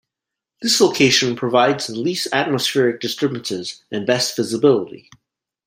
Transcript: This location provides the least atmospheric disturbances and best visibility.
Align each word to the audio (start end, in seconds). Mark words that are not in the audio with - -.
This 0.63 0.81
location 0.81 1.35
provides 1.35 1.85
the 1.85 1.93
least 1.93 2.27
atmospheric 2.33 2.99
disturbances 3.01 3.83
and 3.91 4.07
best 4.07 4.35
visibility. 4.35 5.11